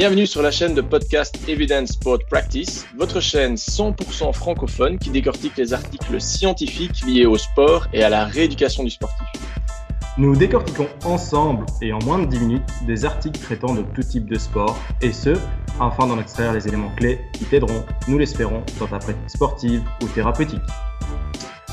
[0.00, 5.58] Bienvenue sur la chaîne de podcast Evidence Sport Practice, votre chaîne 100% francophone qui décortique
[5.58, 9.26] les articles scientifiques liés au sport et à la rééducation du sportif.
[10.16, 14.24] Nous décortiquons ensemble et en moins de 10 minutes des articles traitant de tout type
[14.24, 15.34] de sport, et ce,
[15.78, 20.06] afin d'en extraire les éléments clés qui t'aideront, nous l'espérons, dans ta pratique sportive ou
[20.06, 20.62] thérapeutique.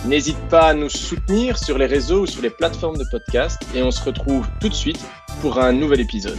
[0.06, 3.82] N'hésite pas à nous soutenir sur les réseaux ou sur les plateformes de podcast et
[3.82, 5.00] on se retrouve tout de suite
[5.42, 6.38] pour un nouvel épisode.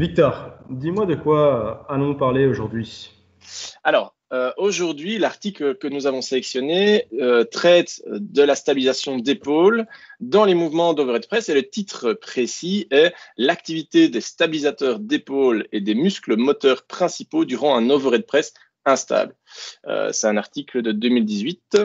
[0.00, 3.12] Victor, dis-moi de quoi allons-nous parler aujourd'hui?
[3.84, 9.86] Alors, euh, aujourd'hui, l'article que nous avons sélectionné euh, traite de la stabilisation d'épaule
[10.20, 15.82] dans les mouvements d'overhead press et le titre précis est l'activité des stabilisateurs d'épaule et
[15.82, 18.54] des muscles moteurs principaux durant un overhead press
[18.86, 19.34] instable.
[19.86, 21.76] Euh, C'est un article de 2018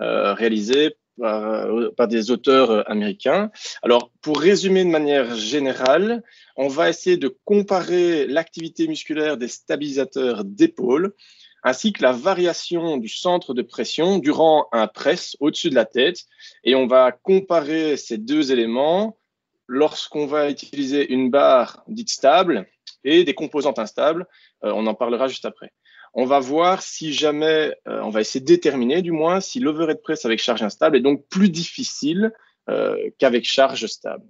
[0.00, 3.50] euh, réalisé par, par, des auteurs américains.
[3.82, 6.22] Alors, pour résumer de manière générale,
[6.56, 11.14] on va essayer de comparer l'activité musculaire des stabilisateurs d'épaule
[11.62, 16.24] ainsi que la variation du centre de pression durant un press au-dessus de la tête.
[16.64, 19.18] Et on va comparer ces deux éléments
[19.66, 22.66] lorsqu'on va utiliser une barre dite stable
[23.04, 24.26] et des composantes instables.
[24.64, 25.72] Euh, on en parlera juste après
[26.14, 30.00] on va voir si jamais, euh, on va essayer de déterminer du moins si l'overhead
[30.02, 32.32] press avec charge instable est donc plus difficile
[32.70, 34.24] euh, qu'avec charge stable.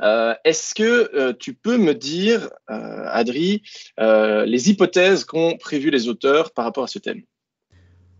[0.00, 3.62] Euh, est-ce que tu peux me dire, Adri,
[3.98, 7.22] les hypothèses qu'ont prévues les auteurs par rapport à ce thème?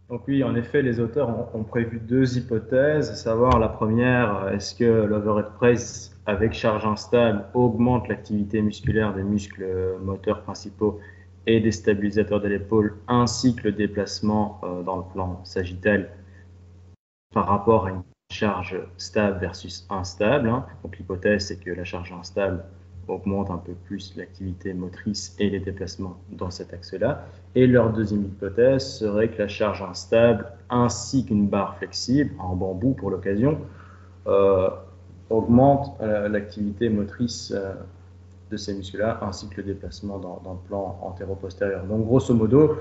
[0.09, 4.75] Donc oui, en effet, les auteurs ont, prévu deux hypothèses, à savoir la première, est-ce
[4.75, 9.67] que l'overhead press avec charge instable augmente l'activité musculaire des muscles
[10.01, 10.99] moteurs principaux
[11.49, 16.11] et des stabilisateurs de l'épaule, ainsi que le déplacement euh, dans le plan sagittal
[17.33, 20.51] par rapport à une charge stable versus instable.
[20.51, 20.67] Hein.
[20.83, 22.63] Donc l'hypothèse, c'est que la charge instable
[23.09, 27.25] augmente un peu plus l'activité motrice et les déplacements dans cet axe-là.
[27.55, 32.93] Et leur deuxième hypothèse serait que la charge instable ainsi qu'une barre flexible en bambou
[32.93, 33.59] pour l'occasion
[34.27, 34.69] euh,
[35.31, 37.55] augmente euh, l'activité motrice
[38.51, 41.85] de ces muscles-là, ainsi que le déplacement dans, le plan antéro-postérieur.
[41.85, 42.79] Donc, grosso modo,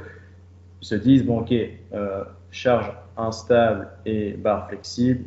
[0.82, 1.54] ils se disent, bon, ok,
[1.94, 5.26] euh, charge instable et barre flexible,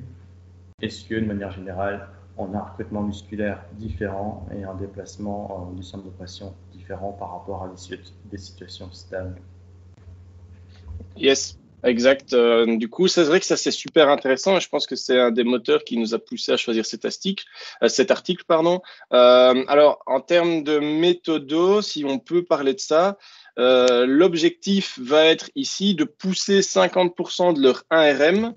[0.80, 2.08] est-ce que, de manière générale,
[2.38, 7.12] on a un recrutement musculaire différent et un déplacement euh, du centre de pression différent
[7.12, 8.00] par rapport à des,
[8.30, 9.40] des situations stables?
[11.16, 12.32] Yes, Exact.
[12.34, 15.18] Euh, du coup, c'est vrai que ça c'est super intéressant et je pense que c'est
[15.18, 17.44] un des moteurs qui nous a poussé à choisir cet article.
[17.82, 18.82] Euh, cet article, pardon.
[19.12, 23.16] Euh, alors, en termes de méthodo, si on peut parler de ça,
[23.58, 28.54] euh, l'objectif va être ici de pousser 50% de leur 1RM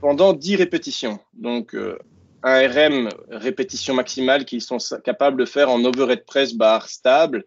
[0.00, 1.18] pendant 10 répétitions.
[1.34, 1.98] Donc, euh,
[2.44, 7.44] 1RM répétition maximale qu'ils sont capables de faire en overhead press barre stable.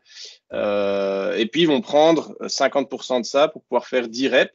[0.53, 4.53] Euh, et puis, ils vont prendre 50% de ça pour pouvoir faire 10 reps.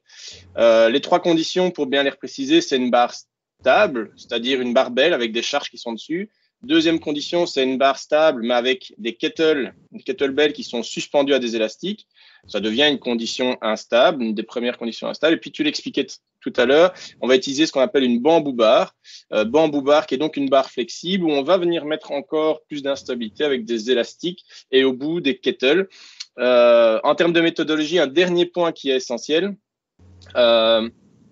[0.57, 3.15] Euh, les trois conditions, pour bien les préciser, c'est une barre
[3.61, 6.31] stable, c'est-à-dire une barbelle avec des charges qui sont dessus.
[6.63, 9.75] Deuxième condition, c'est une barre stable, mais avec des kettle,
[10.05, 12.07] kettlebells qui sont suspendus à des élastiques.
[12.47, 15.35] Ça devient une condition instable, une des premières conditions instables.
[15.35, 16.07] Et puis, tu l'expliquais
[16.41, 18.95] tout à l'heure, on va utiliser ce qu'on appelle une bambou barre.
[19.33, 22.63] Euh, bambou barre qui est donc une barre flexible où on va venir mettre encore
[22.65, 25.89] plus d'instabilité avec des élastiques et au bout des kettles.
[26.39, 29.57] Euh, en termes de méthodologie, un dernier point qui est essentiel,
[30.37, 30.89] euh,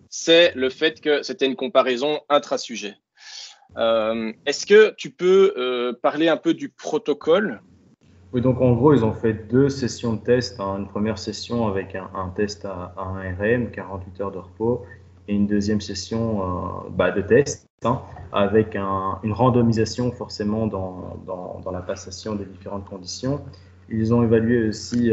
[0.08, 2.96] c'est le fait que c'était une comparaison intra-sujet.
[3.76, 7.60] Euh, est-ce que tu peux euh, parler un peu du protocole?
[8.32, 10.60] Oui, donc en gros, ils ont fait deux sessions de test.
[10.60, 10.76] Hein.
[10.78, 14.84] Une première session avec un, un test à, à, 1 RM, 48 heures de repos,
[15.28, 18.02] et une deuxième session euh, bah, de test hein,
[18.32, 23.40] avec un, une randomisation forcément dans, la passation des différentes conditions.
[23.92, 25.12] Ils ont évalué aussi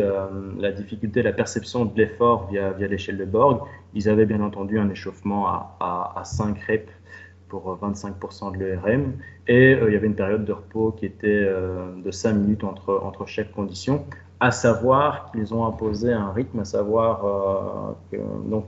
[0.59, 3.61] la difficulté, la perception de l'effort via, via l'échelle de Borg.
[3.95, 6.91] Ils avaient bien entendu un échauffement à, à, à 5 reps
[7.49, 9.13] pour 25% de l'ERM.
[9.47, 12.63] Et euh, il y avait une période de repos qui était euh, de 5 minutes
[12.63, 14.05] entre, entre chaque condition,
[14.39, 18.67] à savoir qu'ils ont imposé un rythme, à savoir euh, que donc,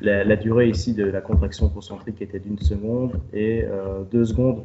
[0.00, 4.62] la, durée ici de la contraction concentrique était d'une seconde et euh, deux secondes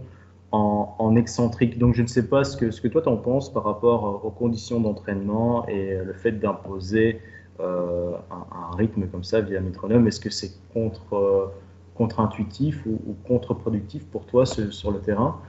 [0.52, 1.80] en, en, excentrique.
[1.80, 4.24] Donc je ne sais pas ce que, ce que toi tu en penses par rapport
[4.24, 7.20] aux conditions d'entraînement et le fait d'imposer
[7.60, 10.08] euh, un, un, rythme comme ça via métronome.
[10.08, 11.52] Est-ce que c'est contre
[11.96, 15.42] contre-intuitif ou, contre-productif pour toi sur le terrain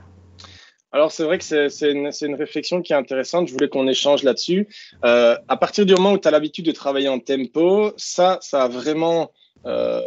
[0.91, 4.23] alors c'est vrai que c'est une, une, réflexion qui est intéressante, je voulais qu'on échange
[4.23, 4.69] là-dessus.
[5.03, 8.63] Euh, à partir du moment où tu as l'habitude de travailler en tempo, ça, ça
[8.63, 9.29] a vraiment
[9.65, 9.99] euh,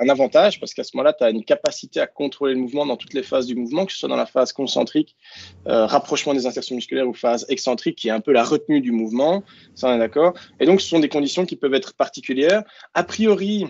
[0.00, 2.96] un avantage parce qu'à ce moment-là, tu as une capacité à contrôler le mouvement dans
[2.96, 5.14] toutes les phases du mouvement, que ce soit dans la phase concentrique,
[5.68, 8.90] euh, rapprochement des insertions musculaires ou phase excentrique, qui est un peu la retenue du
[8.90, 9.44] mouvement.
[9.74, 10.34] Ça, on est d'accord.
[10.58, 12.64] Et donc, ce sont des conditions qui peuvent être particulières.
[12.94, 13.66] A priori,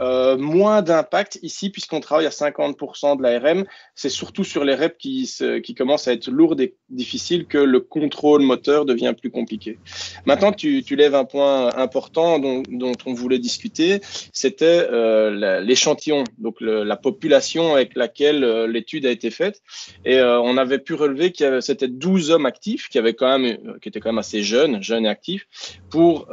[0.00, 3.64] euh, moins d'impact ici, puisqu'on travaille à 50% de l'ARM.
[3.94, 5.30] C'est surtout sur les reps qui,
[5.62, 9.78] qui commencent à être lourdes et difficiles que le contrôle moteur devient plus compliqué.
[10.26, 14.00] Maintenant, tu, lèves un point important dont, on voulait discuter,
[14.32, 19.62] c'était euh, l'échantillon, donc la population avec laquelle euh, l'étude a été faite.
[20.04, 23.88] Et on avait pu relever que c'était 12 hommes actifs qui, avaient quand même, qui
[23.88, 25.46] étaient quand même assez jeunes, jeunes et actifs.
[25.90, 26.28] Pour,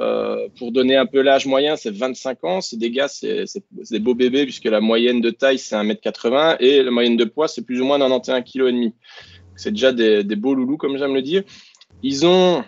[0.57, 2.61] pour donner un peu l'âge moyen, c'est 25 ans.
[2.61, 6.57] C'est des gars, c'est c'est des beaux bébés puisque la moyenne de taille c'est 1m80
[6.59, 8.91] et la moyenne de poids c'est plus ou moins 91 kg.
[9.55, 11.43] C'est déjà des beaux loulous comme j'aime le dire.
[12.01, 12.63] Ils ont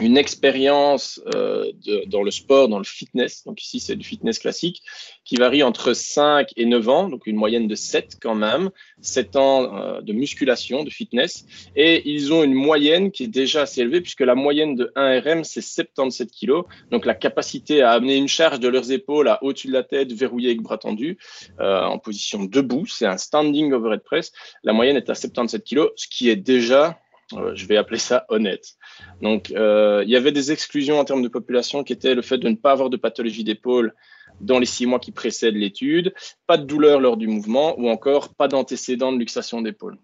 [0.00, 1.70] une expérience euh,
[2.06, 4.82] dans le sport, dans le fitness, donc ici c'est du fitness classique,
[5.24, 8.70] qui varie entre 5 et 9 ans, donc une moyenne de 7 quand même,
[9.02, 11.46] 7 ans euh, de musculation, de fitness,
[11.76, 15.20] et ils ont une moyenne qui est déjà assez élevée, puisque la moyenne de 1
[15.20, 19.42] RM c'est 77 kg, donc la capacité à amener une charge de leurs épaules à
[19.44, 21.18] au-dessus de la tête, verrouillée avec bras tendus,
[21.60, 24.32] euh, en position debout, c'est un standing overhead press,
[24.64, 26.98] la moyenne est à 77 kg, ce qui est déjà
[27.32, 28.74] je vais appeler ça honnête.
[29.22, 32.38] Donc, euh, il y avait des exclusions en termes de population qui étaient le fait
[32.38, 33.94] de ne pas avoir de pathologie d'épaule
[34.40, 36.12] dans les six mois qui précèdent l'étude,
[36.46, 39.98] pas de douleur lors du mouvement ou encore pas d'antécédent de luxation d'épaule.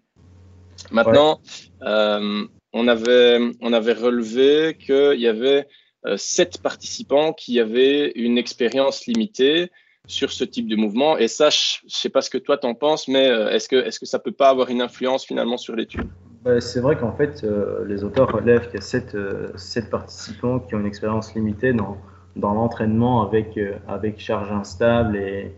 [0.89, 1.41] Maintenant,
[1.83, 5.67] euh, on, avait, on avait relevé qu'il y avait
[6.15, 9.69] sept participants qui avaient une expérience limitée
[10.07, 11.19] sur ce type de mouvement.
[11.19, 13.89] Et ça, je ne sais pas ce que toi t'en penses, mais est-ce que, est
[13.89, 16.09] -ce que ça peut pas avoir une influence finalement sur l'étude?
[16.43, 19.53] Bah, c'est vrai qu'en fait, euh, les auteurs relèvent qu'il y a sept, euh,
[19.91, 21.97] participants qui ont une expérience limitée dans,
[22.35, 25.53] l'entraînement avec, euh, avec charge instable et,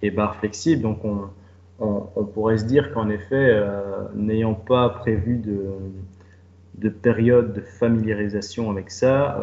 [0.00, 0.82] et barre flexible.
[0.82, 1.28] Donc, on,
[2.34, 3.60] pourrait se dire qu'en effet,
[4.14, 5.64] n'ayant pas prévu de,
[6.78, 9.38] de période de familiarisation avec ça,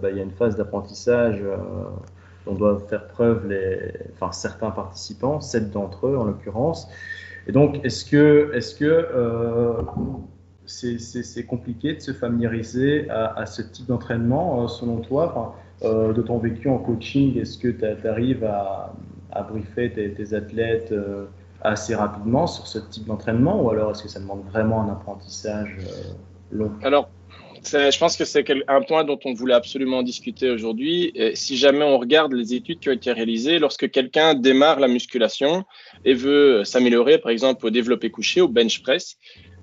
[0.00, 1.42] bah, il y a une phase d'apprentissage
[2.46, 3.52] dont doivent faire preuve
[4.14, 6.88] enfin, certains participants, sept d'entre eux en l'occurrence.
[7.46, 9.82] Et donc, est-ce que, est-ce que euh,
[10.66, 15.56] c'est, compliqué de se familiariser à, ce type d'entraînement, euh, selon toi?
[15.82, 18.94] Euh, De ton vécu en coaching, est-ce que tu arrives à,
[19.30, 20.94] à, briefer tes, athlètes
[21.60, 23.62] assez rapidement sur ce type d'entraînement?
[23.62, 25.76] Ou alors est-ce que ça demande vraiment un apprentissage
[26.50, 26.72] long?
[27.72, 31.12] Je pense que c'est un point dont on voulait absolument discuter aujourd'hui.
[31.34, 35.64] Si jamais on regarde les études qui ont été réalisées, lorsque quelqu'un démarre la musculation
[36.04, 39.16] et veut s'améliorer, par exemple au développé couché, au bench press,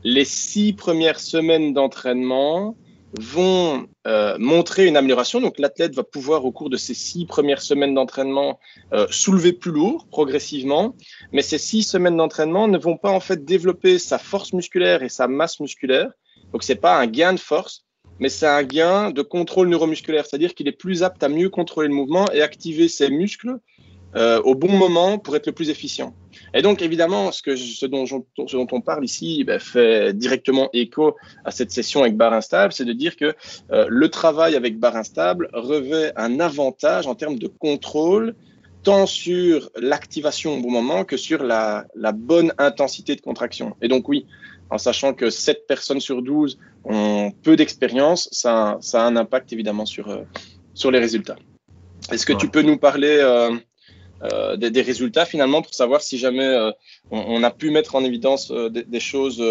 [0.03, 2.75] les six premières semaines d'entraînement
[3.19, 5.39] vont euh, montrer une amélioration.
[5.39, 8.59] Donc l'athlète va pouvoir au cours de ces six premières semaines d'entraînement
[8.91, 10.95] euh, soulever plus lourd progressivement,
[11.31, 15.09] mais ces six semaines d'entraînement ne vont pas en fait développer sa force musculaire et
[15.09, 16.09] sa masse musculaire.
[16.51, 17.82] Donc c'est pas un gain de force,
[18.19, 21.87] mais c'est un gain de contrôle neuromusculaire, c'est-à-dire qu'il est plus apte à mieux contrôler
[21.87, 23.57] le mouvement et activer ses muscles
[24.15, 26.13] euh, au bon moment pour être le plus efficient.
[26.53, 32.01] Et donc, évidemment, ce, dont, on parle ici ben, fait directement écho à cette session
[32.01, 33.33] avec barre instable, c'est de dire que
[33.71, 38.35] euh, le travail avec barre instable revêt un avantage en termes de contrôle
[38.83, 43.75] tant sur l'activation au bon moment que sur la bonne intensité de contraction.
[43.81, 44.27] Et donc, oui,
[44.73, 49.53] en sachant que 7 personnes sur 12 ont peu d'expérience, ça, ça, a un impact
[49.53, 50.23] évidemment sur, euh,
[50.73, 51.35] sur les résultats.
[52.11, 53.51] Est-ce que tu peux nous parler euh,
[54.23, 56.71] euh, des, des, résultats finalement pour savoir si jamais euh,
[57.11, 59.43] on, on, a pu mettre en évidence des, des, choses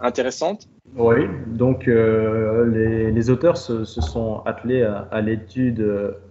[0.00, 0.66] intéressantes?
[0.96, 5.84] Oui, donc les, les, auteurs se, se, sont attelés à, à l'étude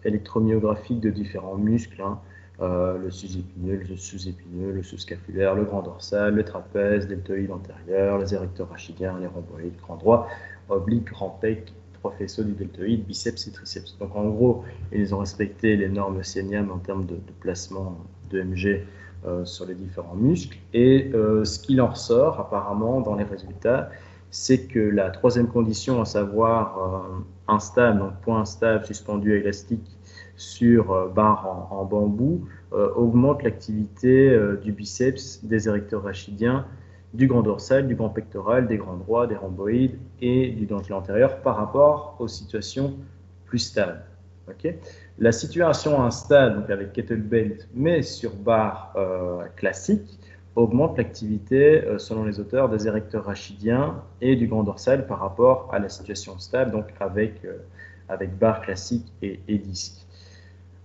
[0.04, 2.02] électromyographique de différents muscles.
[2.02, 2.20] Hein.
[2.60, 8.34] Euh, le sus-épineux, le sous-épineux, le sous-scapulaire, le grand dorsal, le trapèze, deltoïde antérieur, les
[8.34, 10.28] érecteurs rachidiens, les rhomboïdes, grand droit,
[10.70, 13.96] oblique, grand pec, trois du deltoïde, biceps et triceps.
[14.00, 17.96] Donc en gros, ils ont respecté les normes CNIAM en termes de, placement
[18.32, 18.84] de MG
[19.28, 20.58] euh, sur les différents muscles.
[20.74, 23.92] Et euh, ce qu'il en ressort apparemment dans les résultats,
[24.32, 27.08] c'est que la troisième condition, à savoir
[27.48, 29.97] instable, donc point instable, suspendu élastique,
[30.38, 36.66] sur euh, barre en, bambou euh, augmente l'activité euh, du biceps, des érecteurs rachidiens,
[37.14, 41.42] du grand dorsal, du grand pectoral, des grands droits, des rhomboïdes et du dentelé antérieur
[41.42, 42.96] par rapport aux situations
[43.46, 44.02] plus stables.
[45.18, 48.94] la situation instable, avec kettlebell, mais sur barre
[49.56, 50.20] classique,
[50.56, 55.80] augmente l'activité, selon les auteurs, des érecteurs rachidiens et du grand dorsal par rapport à
[55.80, 57.42] la situation stable, donc avec,
[58.10, 60.07] avec barre classique et, et disque.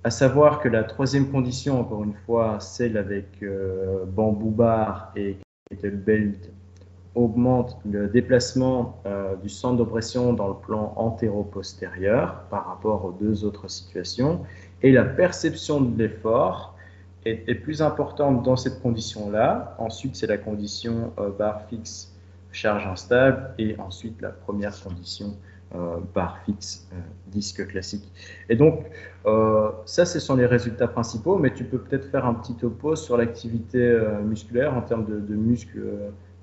[0.05, 5.37] À savoir que la troisième condition, encore une fois, celle avec euh, bambou bar et
[5.71, 6.51] kettlebelt,
[7.15, 13.45] augmente le déplacement euh, du centre d'oppression dans le plan antéro-postérieur par rapport aux deux
[13.45, 14.41] autres situations.
[14.83, 16.75] Et la perception de l'effort
[17.25, 19.77] est, plus importante dans cette condition-là.
[19.79, 22.13] Ensuite, c'est la condition euh, barre fixe,
[22.51, 23.55] charge instable.
[23.59, 25.37] Et ensuite, la première condition,
[26.15, 26.97] barre fixe, euh,
[27.29, 28.05] disque classique.
[28.49, 28.85] Et donc,
[29.27, 32.97] euh, ça, ce sont les résultats principaux, mais tu peux peut-être faire un petit topo
[32.97, 35.83] sur l'activité musculaire en termes de, muscles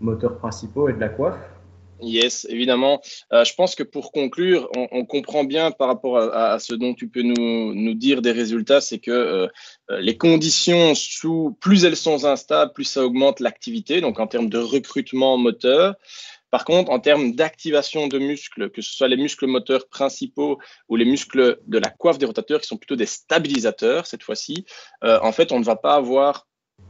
[0.02, 1.40] moteurs principaux et de la coiffe.
[2.02, 3.02] Yes, évidemment.
[3.34, 7.10] Euh, je pense que pour conclure, on, comprend bien par rapport à, ce dont tu
[7.10, 9.48] peux nous, nous dire des résultats, c'est que euh,
[10.00, 14.60] les conditions sous, plus elles sont instables, plus ça augmente l'activité, donc en termes de
[14.60, 15.96] recrutement moteur.
[16.52, 20.96] Par contre, en termes d'activation de muscles, que ce soit les muscles moteurs principaux ou
[20.96, 24.66] les muscles de la coiffe des rotateurs, qui sont plutôt des stabilisateurs cette fois-ci,
[25.04, 26.48] euh, en fait, on ne va pas avoir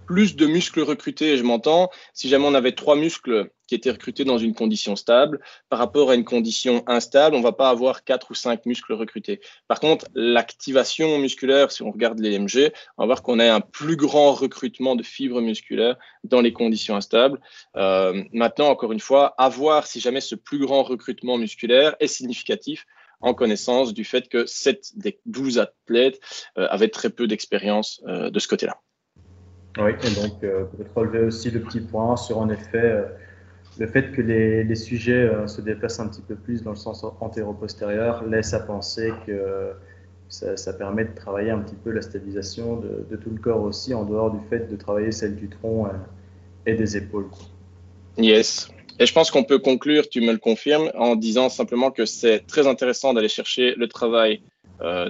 [0.09, 1.37] plus de muscles recrutés.
[1.37, 5.39] Je m'entends, si jamais on avait trois muscles qui étaient recrutés dans une condition stable,
[5.69, 9.39] par rapport à une condition instable, on va pas avoir quatre ou cinq muscles recrutés.
[9.67, 13.61] Par contre, l'activation musculaire, si on regarde les MG, on va voir qu'on a un
[13.61, 17.39] plus grand recrutement de fibres musculaires dans les conditions instables.
[17.75, 22.07] Euh, maintenant, encore une fois, à voir si jamais ce plus grand recrutement musculaire est
[22.07, 22.87] significatif
[23.21, 26.19] en connaissance du fait que 7 des 12 athlètes
[26.57, 28.79] euh, avaient très peu d'expérience euh, de ce côté-là.
[29.77, 33.03] Oui, et donc euh, peut-être relever aussi le petit point sur en effet euh,
[33.77, 36.75] le fait que les, les sujets euh, se déplacent un petit peu plus dans le
[36.75, 39.71] sens antéro-postérieur laisse à penser que
[40.27, 44.03] ça, permet de travailler un petit peu la stabilisation de, tout le corps aussi, en
[44.05, 45.87] dehors du fait de travailler celle du tronc
[46.67, 47.25] et des épaules.
[48.17, 48.69] Yes.
[48.99, 52.45] Et je pense qu'on peut conclure, tu me le confirmes, en disant simplement que c'est
[52.45, 54.43] très intéressant d'aller chercher le travail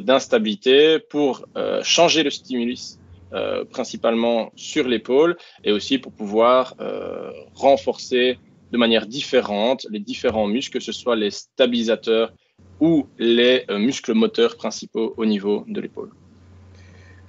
[0.01, 1.45] d'instabilité pour
[1.81, 2.98] changer le stimulus
[3.33, 8.39] euh, principalement sur l'épaule et aussi pour pouvoir euh, renforcer
[8.71, 12.33] de manière différente les différents muscles, que ce soit les stabilisateurs
[12.79, 16.11] ou les euh, muscles moteurs principaux au niveau de l'épaule.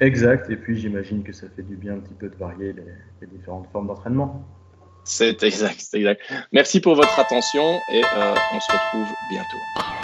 [0.00, 2.82] Exact, et puis j'imagine que ça fait du bien un petit peu de varier les,
[3.20, 4.42] les différentes formes d'entraînement.
[5.04, 6.22] C'est exact, c'est exact.
[6.52, 9.99] Merci pour votre attention et euh, on se retrouve bientôt.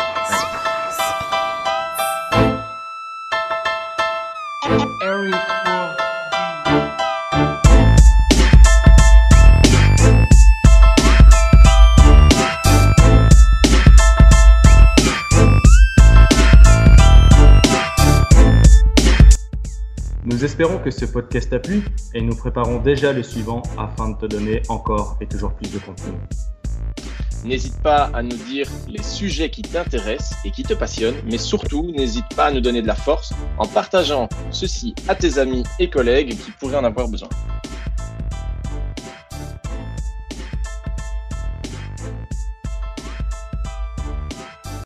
[20.29, 24.17] Nous espérons que ce podcast t'a plu et nous préparons déjà le suivant afin de
[24.17, 26.15] te donner encore et toujours plus de contenu.
[27.45, 31.93] N'hésite pas à nous dire les sujets qui t'intéressent et qui te passionnent, mais surtout
[31.93, 35.89] n'hésite pas à nous donner de la force en partageant ceci à tes amis et
[35.89, 37.29] collègues qui pourraient en avoir besoin.